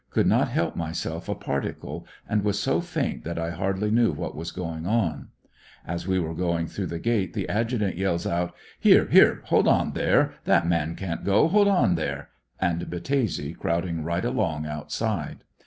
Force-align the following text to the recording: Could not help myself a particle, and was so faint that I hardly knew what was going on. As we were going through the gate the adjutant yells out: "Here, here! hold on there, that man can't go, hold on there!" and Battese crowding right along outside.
Could 0.09 0.25
not 0.25 0.47
help 0.47 0.75
myself 0.75 1.29
a 1.29 1.35
particle, 1.35 2.07
and 2.27 2.43
was 2.43 2.57
so 2.57 2.81
faint 2.81 3.23
that 3.23 3.37
I 3.37 3.51
hardly 3.51 3.91
knew 3.91 4.11
what 4.11 4.35
was 4.35 4.51
going 4.51 4.87
on. 4.87 5.27
As 5.85 6.07
we 6.07 6.17
were 6.17 6.33
going 6.33 6.65
through 6.65 6.87
the 6.87 6.97
gate 6.97 7.33
the 7.33 7.47
adjutant 7.47 7.95
yells 7.97 8.25
out: 8.25 8.55
"Here, 8.79 9.05
here! 9.11 9.41
hold 9.45 9.67
on 9.67 9.91
there, 9.91 10.33
that 10.45 10.65
man 10.65 10.95
can't 10.95 11.23
go, 11.23 11.47
hold 11.47 11.67
on 11.67 11.93
there!" 11.93 12.29
and 12.59 12.81
Battese 12.89 13.53
crowding 13.59 14.03
right 14.03 14.25
along 14.25 14.65
outside. 14.65 15.43